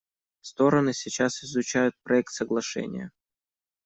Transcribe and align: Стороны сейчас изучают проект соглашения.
Стороны 0.41 0.93
сейчас 0.93 1.43
изучают 1.43 1.93
проект 2.01 2.33
соглашения. 2.33 3.11